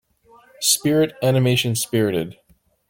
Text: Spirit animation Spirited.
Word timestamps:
Spirit 0.61 1.13
animation 1.21 1.75
Spirited. 1.75 2.35